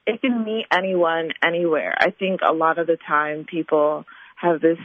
it 0.06 0.20
can 0.20 0.44
meet 0.44 0.66
anyone 0.70 1.30
anywhere. 1.42 1.94
I 1.98 2.10
think 2.10 2.40
a 2.46 2.52
lot 2.52 2.78
of 2.78 2.86
the 2.86 2.98
time 3.08 3.46
people 3.50 4.04
have 4.36 4.60
this 4.60 4.78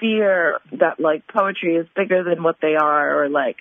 fear 0.00 0.58
that 0.72 1.00
like 1.00 1.26
poetry 1.26 1.76
is 1.76 1.86
bigger 1.96 2.22
than 2.22 2.42
what 2.42 2.56
they 2.60 2.74
are 2.74 3.22
or 3.22 3.28
like 3.28 3.56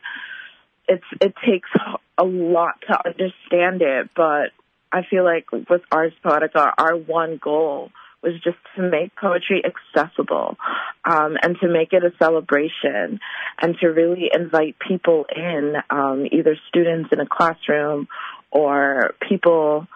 it's 0.91 1.21
it 1.21 1.33
takes 1.45 1.69
a 2.17 2.23
lot 2.23 2.75
to 2.87 2.97
understand 3.05 3.81
it, 3.81 4.09
but 4.15 4.51
I 4.91 5.03
feel 5.09 5.23
like 5.23 5.51
with 5.51 5.81
Ours 5.91 6.11
Poetica, 6.23 6.73
our 6.77 6.97
one 6.97 7.39
goal 7.41 7.91
was 8.21 8.33
just 8.43 8.57
to 8.75 8.81
make 8.83 9.15
poetry 9.15 9.63
accessible 9.65 10.57
um, 11.05 11.37
and 11.41 11.55
to 11.61 11.67
make 11.67 11.93
it 11.93 12.03
a 12.03 12.11
celebration 12.19 13.19
and 13.59 13.75
to 13.79 13.87
really 13.87 14.29
invite 14.31 14.75
people 14.85 15.25
in, 15.33 15.75
um, 15.89 16.27
either 16.31 16.55
students 16.67 17.09
in 17.11 17.19
a 17.19 17.25
classroom 17.25 18.07
or 18.51 19.15
people 19.27 19.87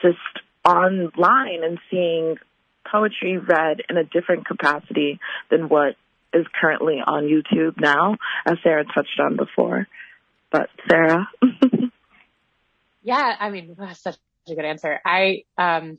just 0.00 0.16
online 0.64 1.62
and 1.62 1.78
seeing 1.90 2.36
poetry 2.90 3.36
read 3.36 3.82
in 3.90 3.96
a 3.98 4.04
different 4.04 4.46
capacity 4.46 5.18
than 5.50 5.68
what 5.68 5.96
is 6.32 6.46
currently 6.58 7.00
on 7.06 7.24
YouTube 7.24 7.78
now, 7.78 8.16
as 8.46 8.56
Sarah 8.62 8.84
touched 8.84 9.20
on 9.20 9.36
before. 9.36 9.86
But 10.54 10.70
Sarah. 10.88 11.28
yeah, 13.02 13.36
I 13.40 13.50
mean, 13.50 13.74
that's 13.78 14.00
such 14.00 14.16
a 14.48 14.54
good 14.54 14.64
answer. 14.64 15.00
I, 15.04 15.42
um, 15.58 15.98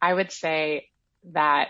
I 0.00 0.14
would 0.14 0.32
say 0.32 0.88
that 1.32 1.68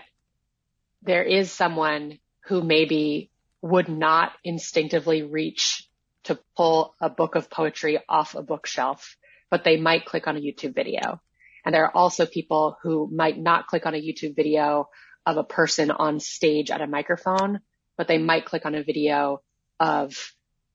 there 1.01 1.23
is 1.23 1.51
someone 1.51 2.19
who 2.45 2.63
maybe 2.63 3.29
would 3.61 3.89
not 3.89 4.31
instinctively 4.45 5.23
reach 5.23 5.85
to 6.23 6.39
pull 6.55 6.95
a 7.01 7.09
book 7.09 7.35
of 7.35 7.49
poetry 7.49 7.99
off 8.07 8.35
a 8.35 8.41
bookshelf, 8.41 9.17
but 9.49 9.65
they 9.65 9.75
might 9.75 10.05
click 10.05 10.27
on 10.27 10.37
a 10.37 10.39
YouTube 10.39 10.73
video. 10.73 11.21
And 11.65 11.75
there 11.75 11.83
are 11.83 11.93
also 11.93 12.25
people 12.25 12.77
who 12.83 13.09
might 13.11 13.37
not 13.37 13.67
click 13.67 13.85
on 13.85 13.95
a 13.95 14.01
YouTube 14.01 14.37
video 14.37 14.87
of 15.25 15.35
a 15.35 15.43
person 15.43 15.91
on 15.91 16.21
stage 16.21 16.71
at 16.71 16.79
a 16.79 16.87
microphone, 16.87 17.59
but 17.97 18.07
they 18.07 18.17
might 18.17 18.45
click 18.45 18.65
on 18.65 18.75
a 18.75 18.83
video 18.83 19.41
of 19.77 20.15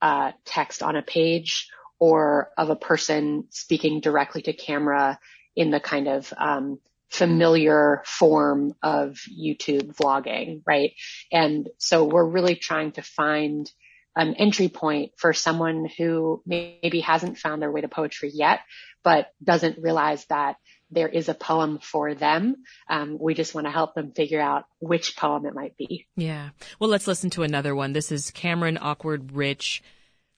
uh, 0.00 0.32
text 0.44 0.82
on 0.82 0.96
a 0.96 1.02
page 1.02 1.68
or 1.98 2.50
of 2.56 2.70
a 2.70 2.76
person 2.76 3.44
speaking 3.50 4.00
directly 4.00 4.42
to 4.42 4.52
camera 4.52 5.18
in 5.56 5.70
the 5.70 5.80
kind 5.80 6.08
of 6.08 6.32
um, 6.36 6.78
familiar 7.10 8.02
form 8.04 8.74
of 8.82 9.18
YouTube 9.28 9.94
vlogging, 9.96 10.62
right? 10.66 10.92
And 11.32 11.68
so 11.78 12.04
we're 12.04 12.28
really 12.28 12.54
trying 12.54 12.92
to 12.92 13.02
find 13.02 13.70
an 14.14 14.34
entry 14.34 14.68
point 14.68 15.12
for 15.16 15.32
someone 15.32 15.88
who 15.96 16.42
maybe 16.46 17.00
hasn't 17.00 17.38
found 17.38 17.62
their 17.62 17.70
way 17.70 17.80
to 17.80 17.88
poetry 17.88 18.30
yet, 18.32 18.60
but 19.04 19.28
doesn't 19.42 19.82
realize 19.82 20.24
that 20.26 20.56
there 20.90 21.08
is 21.08 21.28
a 21.28 21.34
poem 21.34 21.78
for 21.80 22.14
them. 22.14 22.56
Um, 22.88 23.18
we 23.20 23.34
just 23.34 23.54
want 23.54 23.66
to 23.66 23.70
help 23.70 23.94
them 23.94 24.12
figure 24.12 24.40
out 24.40 24.64
which 24.80 25.16
poem 25.16 25.46
it 25.46 25.54
might 25.54 25.76
be. 25.76 26.06
Yeah. 26.16 26.50
Well, 26.78 26.90
let's 26.90 27.06
listen 27.06 27.30
to 27.30 27.42
another 27.42 27.74
one. 27.74 27.92
This 27.92 28.10
is 28.10 28.30
Cameron 28.30 28.78
Awkward 28.80 29.32
Rich 29.32 29.82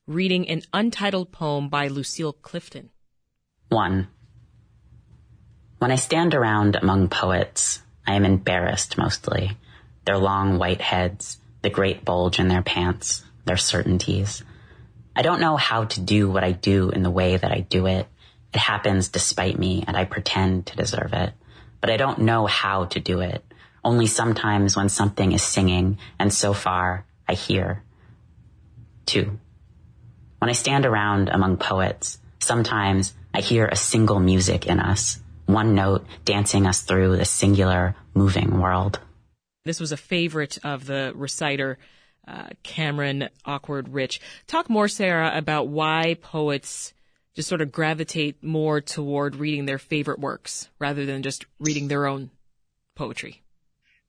reading 0.06 0.48
an 0.48 0.62
untitled 0.72 1.30
poem 1.30 1.68
by 1.68 1.86
Lucille 1.86 2.32
Clifton. 2.32 2.90
One. 3.68 4.08
When 5.78 5.92
I 5.92 5.96
stand 5.96 6.34
around 6.34 6.76
among 6.76 7.08
poets, 7.08 7.80
I 8.06 8.14
am 8.14 8.24
embarrassed 8.24 8.98
mostly. 8.98 9.56
Their 10.04 10.18
long 10.18 10.58
white 10.58 10.80
heads, 10.80 11.38
the 11.62 11.70
great 11.70 12.04
bulge 12.04 12.40
in 12.40 12.48
their 12.48 12.62
pants, 12.62 13.22
their 13.44 13.56
certainties. 13.56 14.42
I 15.14 15.22
don't 15.22 15.40
know 15.40 15.56
how 15.56 15.84
to 15.84 16.00
do 16.00 16.28
what 16.28 16.44
I 16.44 16.52
do 16.52 16.90
in 16.90 17.02
the 17.02 17.10
way 17.10 17.36
that 17.36 17.52
I 17.52 17.60
do 17.60 17.86
it. 17.86 18.06
It 18.52 18.58
happens 18.58 19.08
despite 19.08 19.58
me 19.58 19.84
and 19.86 19.96
I 19.96 20.04
pretend 20.04 20.66
to 20.66 20.76
deserve 20.76 21.12
it. 21.12 21.32
But 21.80 21.90
I 21.90 21.96
don't 21.96 22.20
know 22.20 22.46
how 22.46 22.86
to 22.86 23.00
do 23.00 23.20
it. 23.20 23.44
Only 23.84 24.06
sometimes 24.06 24.76
when 24.76 24.88
something 24.88 25.32
is 25.32 25.42
singing 25.42 25.98
and 26.18 26.32
so 26.32 26.52
far 26.52 27.06
I 27.28 27.34
hear. 27.34 27.82
Two. 29.06 29.38
When 30.38 30.50
I 30.50 30.54
stand 30.54 30.84
around 30.84 31.28
among 31.28 31.58
poets, 31.58 32.18
sometimes 32.40 33.14
I 33.32 33.40
hear 33.40 33.66
a 33.66 33.76
single 33.76 34.20
music 34.20 34.66
in 34.66 34.80
us, 34.80 35.20
one 35.46 35.74
note 35.74 36.06
dancing 36.24 36.66
us 36.66 36.82
through 36.82 37.16
the 37.16 37.24
singular 37.24 37.94
moving 38.14 38.60
world. 38.60 39.00
This 39.64 39.80
was 39.80 39.92
a 39.92 39.96
favorite 39.96 40.58
of 40.64 40.86
the 40.86 41.12
reciter, 41.14 41.78
uh, 42.26 42.48
Cameron 42.62 43.28
Awkward 43.44 43.90
Rich. 43.90 44.20
Talk 44.46 44.70
more, 44.70 44.88
Sarah, 44.88 45.32
about 45.34 45.68
why 45.68 46.16
poets 46.20 46.92
just 47.34 47.48
sort 47.48 47.60
of 47.60 47.72
gravitate 47.72 48.42
more 48.42 48.80
toward 48.80 49.36
reading 49.36 49.66
their 49.66 49.78
favorite 49.78 50.18
works 50.18 50.68
rather 50.78 51.06
than 51.06 51.22
just 51.22 51.46
reading 51.58 51.88
their 51.88 52.06
own 52.06 52.30
poetry? 52.96 53.42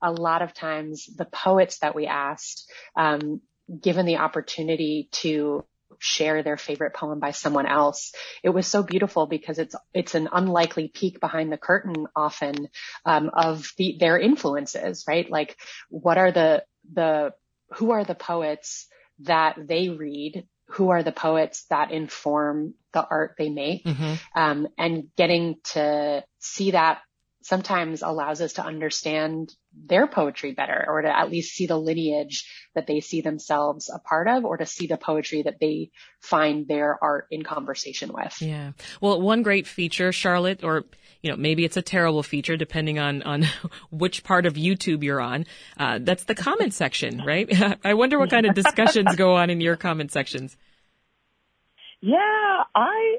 A 0.01 0.11
lot 0.11 0.41
of 0.41 0.53
times 0.53 1.07
the 1.15 1.25
poets 1.25 1.79
that 1.79 1.95
we 1.95 2.07
asked, 2.07 2.71
um, 2.95 3.41
given 3.81 4.05
the 4.05 4.17
opportunity 4.17 5.09
to 5.11 5.63
share 5.99 6.41
their 6.41 6.57
favorite 6.57 6.93
poem 6.93 7.19
by 7.19 7.31
someone 7.31 7.67
else. 7.67 8.13
It 8.43 8.49
was 8.49 8.65
so 8.65 8.81
beautiful 8.81 9.27
because 9.27 9.59
it's 9.59 9.75
it's 9.93 10.15
an 10.15 10.29
unlikely 10.31 10.87
peek 10.87 11.19
behind 11.19 11.51
the 11.51 11.57
curtain 11.57 12.07
often 12.15 12.69
um, 13.05 13.29
of 13.31 13.71
the, 13.77 13.97
their 13.99 14.17
influences, 14.17 15.05
right? 15.07 15.29
Like 15.29 15.57
what 15.89 16.17
are 16.17 16.31
the 16.31 16.63
the 16.91 17.33
who 17.73 17.91
are 17.91 18.03
the 18.03 18.15
poets 18.15 18.87
that 19.19 19.55
they 19.57 19.89
read 19.89 20.47
who 20.71 20.89
are 20.89 21.03
the 21.03 21.11
poets 21.11 21.65
that 21.69 21.91
inform 21.91 22.73
the 22.93 23.05
art 23.05 23.35
they 23.37 23.49
make, 23.49 23.85
mm-hmm. 23.85 24.13
um, 24.35 24.67
and 24.77 25.09
getting 25.15 25.57
to 25.63 26.23
see 26.39 26.71
that 26.71 27.01
sometimes 27.43 28.01
allows 28.01 28.41
us 28.41 28.53
to 28.53 28.63
understand 28.63 29.53
their 29.85 30.07
poetry 30.07 30.53
better 30.53 30.85
or 30.87 31.01
to 31.01 31.17
at 31.17 31.29
least 31.29 31.53
see 31.53 31.65
the 31.65 31.77
lineage 31.77 32.49
that 32.75 32.87
they 32.87 32.99
see 32.99 33.21
themselves 33.21 33.89
a 33.93 33.99
part 33.99 34.27
of 34.27 34.45
or 34.45 34.57
to 34.57 34.65
see 34.65 34.87
the 34.87 34.97
poetry 34.97 35.43
that 35.43 35.59
they 35.59 35.89
find 36.19 36.67
their 36.67 36.97
art 37.01 37.27
in 37.31 37.43
conversation 37.43 38.11
with. 38.13 38.41
Yeah. 38.41 38.71
Well, 38.99 39.21
one 39.21 39.41
great 39.41 39.67
feature, 39.67 40.11
Charlotte, 40.11 40.63
or, 40.63 40.85
you 41.21 41.31
know, 41.31 41.37
maybe 41.37 41.65
it's 41.65 41.77
a 41.77 41.81
terrible 41.81 42.23
feature 42.23 42.57
depending 42.57 42.99
on, 42.99 43.21
on 43.23 43.47
which 43.91 44.23
part 44.23 44.45
of 44.45 44.53
YouTube 44.53 45.03
you're 45.03 45.21
on. 45.21 45.45
Uh, 45.77 45.99
that's 46.01 46.25
the 46.25 46.35
comment 46.35 46.73
section, 46.73 47.23
right? 47.25 47.49
I 47.83 47.93
wonder 47.93 48.19
what 48.19 48.29
kind 48.29 48.45
of 48.45 48.55
discussions 48.55 49.15
go 49.15 49.35
on 49.35 49.49
in 49.49 49.61
your 49.61 49.75
comment 49.75 50.11
sections. 50.11 50.55
Yeah, 52.01 52.63
I 52.75 53.17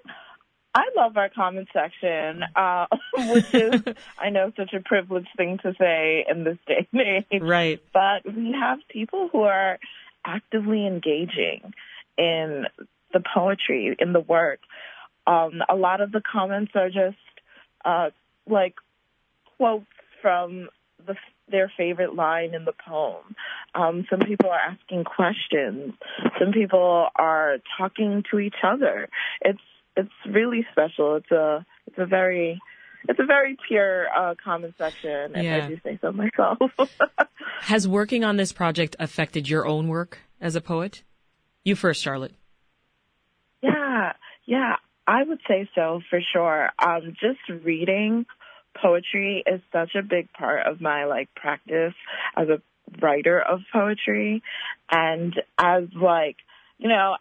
I 0.74 0.88
love 0.96 1.16
our 1.16 1.28
comment 1.28 1.68
section, 1.72 2.42
uh, 2.56 2.86
which 3.14 3.52
is, 3.54 3.82
I 4.18 4.30
know, 4.30 4.52
such 4.56 4.72
a 4.72 4.80
privileged 4.80 5.28
thing 5.36 5.58
to 5.62 5.74
say 5.78 6.24
in 6.28 6.44
this 6.44 6.58
day 6.66 6.88
and 6.92 7.00
age. 7.30 7.42
Right. 7.42 7.82
But 7.92 8.24
we 8.24 8.54
have 8.58 8.78
people 8.88 9.28
who 9.30 9.42
are 9.42 9.78
actively 10.24 10.86
engaging 10.86 11.74
in 12.16 12.66
the 13.12 13.22
poetry, 13.34 13.94
in 13.98 14.12
the 14.12 14.20
work. 14.20 14.60
Um, 15.26 15.62
a 15.68 15.76
lot 15.76 16.00
of 16.00 16.10
the 16.10 16.22
comments 16.22 16.72
are 16.74 16.88
just 16.88 17.16
uh, 17.84 18.10
like 18.48 18.74
quotes 19.58 19.86
from 20.20 20.68
the, 21.06 21.16
their 21.50 21.70
favorite 21.76 22.14
line 22.14 22.54
in 22.54 22.64
the 22.64 22.72
poem. 22.72 23.36
Um, 23.74 24.06
some 24.08 24.20
people 24.20 24.50
are 24.50 24.58
asking 24.58 25.04
questions. 25.04 25.92
Some 26.38 26.52
people 26.52 27.08
are 27.16 27.58
talking 27.78 28.24
to 28.30 28.38
each 28.38 28.56
other. 28.62 29.08
It's 29.42 29.60
it's 29.96 30.10
really 30.28 30.66
special. 30.72 31.16
It's 31.16 31.30
a 31.30 31.64
it's 31.86 31.98
a 31.98 32.06
very 32.06 32.60
it's 33.08 33.18
a 33.18 33.26
very 33.26 33.56
pure 33.68 34.06
uh, 34.08 34.34
comment 34.42 34.74
section, 34.78 35.34
and 35.34 35.44
yeah. 35.44 35.64
I 35.64 35.68
do 35.68 35.80
say 35.82 35.98
so 36.00 36.12
myself. 36.12 36.58
Has 37.62 37.86
working 37.86 38.24
on 38.24 38.36
this 38.36 38.52
project 38.52 38.96
affected 38.98 39.48
your 39.48 39.66
own 39.66 39.88
work 39.88 40.18
as 40.40 40.56
a 40.56 40.60
poet? 40.60 41.02
You 41.64 41.76
first, 41.76 42.02
Charlotte. 42.02 42.34
Yeah, 43.62 44.12
yeah, 44.46 44.76
I 45.06 45.22
would 45.22 45.40
say 45.48 45.68
so 45.74 46.00
for 46.10 46.20
sure. 46.32 46.70
Um, 46.78 47.14
just 47.20 47.64
reading 47.64 48.26
poetry 48.80 49.44
is 49.46 49.60
such 49.72 49.94
a 49.94 50.02
big 50.02 50.32
part 50.32 50.66
of 50.66 50.80
my 50.80 51.04
like 51.04 51.34
practice 51.34 51.94
as 52.36 52.48
a 52.48 52.62
writer 53.00 53.40
of 53.40 53.60
poetry, 53.72 54.42
and 54.90 55.34
as 55.58 55.84
like 55.94 56.36
you 56.78 56.88
know, 56.88 57.16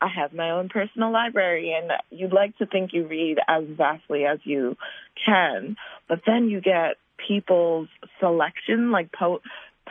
I 0.00 0.08
have 0.08 0.32
my 0.32 0.50
own 0.50 0.68
personal 0.68 1.12
library 1.12 1.72
and 1.76 1.90
you'd 2.10 2.32
like 2.32 2.56
to 2.58 2.66
think 2.66 2.92
you 2.92 3.06
read 3.06 3.38
as 3.48 3.64
vastly 3.76 4.24
as 4.24 4.38
you 4.44 4.76
can, 5.24 5.76
but 6.08 6.20
then 6.26 6.48
you 6.48 6.60
get 6.60 6.96
people's 7.26 7.88
selection, 8.20 8.92
like 8.92 9.10
po- 9.12 9.40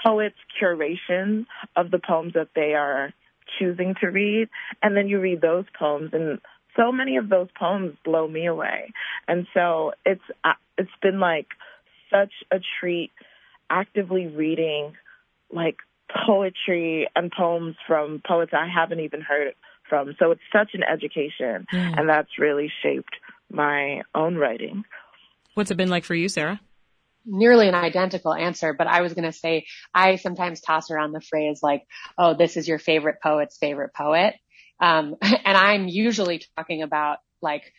poets' 0.04 0.36
curation 0.62 1.46
of 1.76 1.92
the 1.92 2.00
poems 2.00 2.34
that 2.34 2.50
they 2.56 2.74
are 2.74 3.14
choosing 3.60 3.96
to 4.02 4.08
read, 4.08 4.50
and 4.82 4.96
then 4.96 5.08
you 5.08 5.20
read 5.20 5.42
those 5.42 5.66
poems 5.78 6.12
and 6.14 6.40
so 6.78 6.92
many 6.92 7.18
of 7.18 7.28
those 7.28 7.48
poems 7.58 7.96
blow 8.06 8.28
me 8.28 8.46
away. 8.46 8.94
And 9.28 9.48
so 9.54 9.94
it's 10.06 10.22
uh, 10.44 10.54
it's 10.78 10.92
been 11.02 11.20
like 11.20 11.48
such 12.12 12.32
a 12.52 12.58
treat 12.80 13.12
actively 13.70 14.28
reading 14.28 14.94
like 15.52 15.78
poetry 16.26 17.10
and 17.16 17.32
poems 17.32 17.76
from 17.88 18.22
poets 18.26 18.52
I 18.54 18.68
haven't 18.74 19.00
even 19.00 19.22
heard 19.22 19.54
from. 19.90 20.16
So 20.20 20.32
it's 20.32 20.42
such 20.52 20.72
an 20.74 20.84
education, 20.84 21.66
mm. 21.72 22.00
and 22.00 22.10
that's 22.10 22.40
really 22.40 22.72
shaped 22.84 23.16
my 23.50 24.02
own 24.14 24.36
writing. 24.36 24.84
What's 25.54 25.72
it 25.72 25.78
been 25.78 25.90
like 25.90 26.04
for 26.04 26.16
you, 26.16 26.30
Sarah? 26.30 26.60
Nearly 27.26 27.68
an 27.68 27.76
identical 27.76 28.34
answer, 28.34 28.74
but 28.74 28.88
I 28.88 29.02
was 29.02 29.14
going 29.14 29.26
to 29.26 29.38
say 29.38 29.66
I 29.94 30.16
sometimes 30.16 30.62
toss 30.62 30.92
around 30.92 31.12
the 31.12 31.22
phrase 31.22 31.60
like, 31.62 31.86
"Oh, 32.18 32.34
this 32.34 32.58
is 32.58 32.68
your 32.68 32.80
favorite 32.80 33.18
poet's 33.22 33.58
favorite 33.58 33.94
poet," 33.94 34.36
um, 34.80 35.16
and 35.22 35.58
I'm 35.58 35.88
usually 35.88 36.42
talking 36.56 36.84
about 36.84 37.18
like 37.42 37.74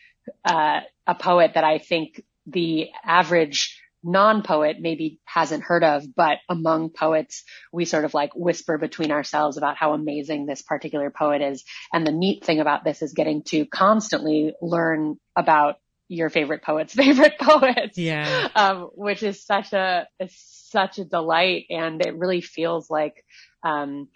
uh, 0.45 0.81
a 1.07 1.15
poet 1.15 1.51
that 1.55 1.63
I 1.63 1.79
think 1.79 2.23
the 2.45 2.89
average 3.03 3.78
non-poet 4.03 4.77
maybe 4.79 5.19
hasn't 5.25 5.63
heard 5.63 5.83
of, 5.83 6.03
but 6.15 6.37
among 6.47 6.89
poets, 6.89 7.43
we 7.71 7.85
sort 7.85 8.05
of 8.05 8.13
like 8.13 8.31
whisper 8.35 8.77
between 8.77 9.11
ourselves 9.11 9.57
about 9.57 9.77
how 9.77 9.93
amazing 9.93 10.45
this 10.45 10.61
particular 10.61 11.09
poet 11.09 11.41
is. 11.41 11.63
And 11.93 12.05
the 12.05 12.11
neat 12.11 12.43
thing 12.43 12.59
about 12.59 12.83
this 12.83 13.01
is 13.01 13.13
getting 13.13 13.43
to 13.47 13.65
constantly 13.65 14.53
learn 14.61 15.17
about 15.35 15.75
your 16.07 16.29
favorite 16.29 16.63
poet's 16.63 16.93
favorite 16.95 17.37
poets. 17.39 17.97
Yeah. 17.97 18.49
Um, 18.55 18.89
which 18.95 19.23
is 19.23 19.43
such 19.43 19.73
a, 19.73 20.07
is 20.19 20.33
such 20.69 20.99
a 20.99 21.05
delight. 21.05 21.65
And 21.69 22.05
it 22.05 22.15
really 22.15 22.41
feels 22.41 22.89
like, 22.89 23.25
um, 23.63 24.07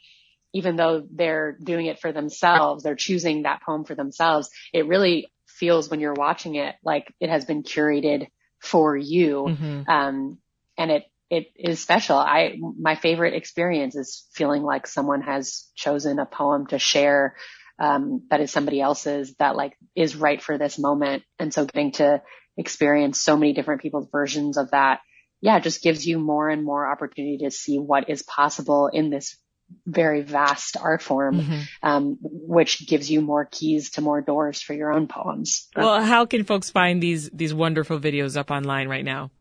even 0.54 0.76
though 0.76 1.06
they're 1.12 1.58
doing 1.62 1.88
it 1.88 2.00
for 2.00 2.12
themselves, 2.12 2.84
they're 2.84 2.96
choosing 2.96 3.44
that 3.44 3.62
poem 3.64 3.86
for 3.86 3.96
themselves. 3.96 4.50
It 4.72 4.88
really 4.88 5.32
feels 5.48 5.90
when 5.90 6.00
you're 6.00 6.14
watching 6.14 6.56
it 6.56 6.76
like 6.84 7.14
it 7.20 7.30
has 7.30 7.46
been 7.46 7.64
curated 7.64 8.28
for 8.64 8.96
you. 8.96 9.46
Mm-hmm. 9.50 9.90
Um, 9.90 10.38
and 10.78 10.92
it, 10.92 11.04
it 11.30 11.48
is 11.56 11.82
special. 11.82 12.18
I, 12.18 12.58
my 12.80 12.96
favorite 12.96 13.34
experience 13.34 13.96
is 13.96 14.26
feeling 14.34 14.64
like 14.64 14.88
someone 14.88 15.22
has 15.22 15.68
chosen 15.76 16.20
a 16.20 16.26
poem 16.26 16.68
to 16.68 16.80
share, 16.80 17.36
um, 17.80 18.24
that 18.30 18.40
is 18.40 18.52
somebody 18.52 18.80
else's 18.80 19.36
that 19.40 19.56
like 19.56 19.78
is 19.96 20.16
right 20.16 20.42
for 20.42 20.58
this 20.58 20.80
moment. 20.80 21.24
And 21.40 21.54
so 21.54 21.66
getting 21.66 21.92
to 21.94 22.22
experience 22.56 23.20
so 23.20 23.36
many 23.36 23.54
different 23.54 23.82
people's 23.82 24.08
versions 24.12 24.58
of 24.58 24.72
that, 24.72 25.02
yeah, 25.42 25.60
just 25.60 25.84
gives 25.84 26.06
you 26.06 26.20
more 26.20 26.50
and 26.50 26.64
more 26.64 26.90
opportunity 26.90 27.40
to 27.40 27.52
see 27.52 27.78
what 27.78 28.10
is 28.10 28.24
possible 28.24 28.88
in 28.88 29.10
this 29.10 29.38
very 29.86 30.22
vast 30.22 30.78
art 30.78 31.02
form, 31.02 31.42
mm-hmm. 31.42 31.62
um, 31.82 32.18
which 32.22 32.88
gives 32.88 33.10
you 33.10 33.22
more 33.22 33.46
keys 33.46 33.92
to 33.92 34.02
more 34.02 34.22
doors 34.22 34.62
for 34.62 34.74
your 34.74 34.94
own 34.94 35.08
poems. 35.08 35.68
Well, 35.76 36.02
how 36.04 36.26
can 36.26 36.44
folks 36.44 36.70
find 36.70 37.02
these 37.02 37.30
these 37.30 37.54
wonderful 37.54 38.00
videos 38.00 38.38
up 38.38 38.52
online 38.52 38.88
right 38.88 39.06
now? 39.06 39.32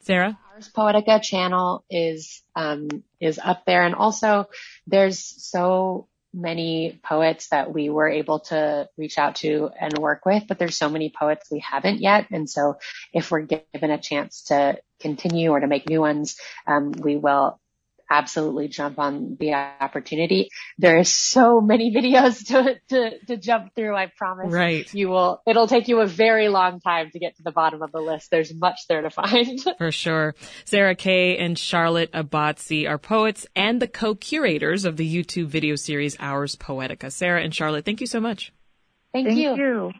Sarah, 0.00 0.38
Ours 0.54 0.70
Poetica 0.74 1.22
channel 1.22 1.84
is 1.88 2.42
um, 2.54 2.88
is 3.20 3.40
up 3.42 3.64
there, 3.64 3.84
and 3.84 3.94
also 3.94 4.48
there's 4.86 5.18
so 5.18 6.08
many 6.34 6.98
poets 7.02 7.48
that 7.48 7.72
we 7.72 7.88
were 7.88 8.08
able 8.08 8.40
to 8.40 8.88
reach 8.98 9.18
out 9.18 9.36
to 9.36 9.70
and 9.80 9.96
work 9.96 10.26
with, 10.26 10.42
but 10.48 10.58
there's 10.58 10.76
so 10.76 10.88
many 10.88 11.12
poets 11.16 11.50
we 11.50 11.60
haven't 11.60 12.00
yet, 12.00 12.26
and 12.30 12.50
so 12.50 12.76
if 13.12 13.30
we're 13.30 13.42
given 13.42 13.90
a 13.90 13.98
chance 13.98 14.42
to 14.42 14.78
continue 15.00 15.50
or 15.50 15.60
to 15.60 15.66
make 15.66 15.88
new 15.88 16.00
ones, 16.00 16.36
um, 16.66 16.92
we 16.92 17.16
will 17.16 17.58
absolutely 18.18 18.68
jump 18.68 18.98
on 18.98 19.36
the 19.38 19.54
opportunity. 19.54 20.50
There 20.78 20.98
is 20.98 21.14
so 21.14 21.60
many 21.60 21.92
videos 21.96 22.46
to, 22.48 22.76
to, 22.90 23.18
to 23.26 23.36
jump 23.36 23.74
through. 23.74 23.96
I 23.96 24.10
promise. 24.16 24.52
Right. 24.52 24.92
You 24.94 25.08
will, 25.08 25.42
it'll 25.46 25.66
take 25.66 25.88
you 25.88 26.00
a 26.00 26.06
very 26.06 26.48
long 26.48 26.80
time 26.80 27.10
to 27.10 27.18
get 27.18 27.36
to 27.36 27.42
the 27.42 27.52
bottom 27.52 27.82
of 27.82 27.92
the 27.92 28.00
list. 28.00 28.30
There's 28.30 28.54
much 28.54 28.80
there 28.88 29.02
to 29.02 29.10
find. 29.10 29.60
For 29.78 29.90
sure. 29.90 30.34
Sarah 30.64 30.94
Kay 30.94 31.38
and 31.38 31.58
Charlotte 31.58 32.12
Abotsi 32.12 32.88
are 32.88 32.98
poets 32.98 33.46
and 33.56 33.80
the 33.80 33.88
co-curators 33.88 34.84
of 34.84 34.96
the 34.96 35.16
YouTube 35.16 35.46
video 35.46 35.76
series 35.76 36.16
Ours 36.20 36.56
Poetica. 36.56 37.10
Sarah 37.10 37.42
and 37.42 37.54
Charlotte, 37.54 37.84
thank 37.84 38.00
you 38.00 38.06
so 38.06 38.20
much. 38.20 38.52
Thank, 39.12 39.28
thank 39.28 39.38
you. 39.38 39.56
you. 39.56 39.92